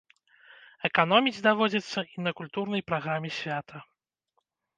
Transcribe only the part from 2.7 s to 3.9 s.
праграме свята.